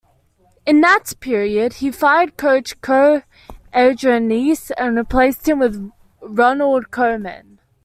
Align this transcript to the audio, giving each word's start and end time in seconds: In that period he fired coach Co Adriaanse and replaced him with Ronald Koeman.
In 0.65 0.81
that 0.81 1.13
period 1.19 1.73
he 1.73 1.91
fired 1.91 2.35
coach 2.35 2.81
Co 2.81 3.21
Adriaanse 3.71 4.71
and 4.75 4.95
replaced 4.97 5.47
him 5.47 5.59
with 5.59 5.91
Ronald 6.23 6.89
Koeman. 6.89 7.59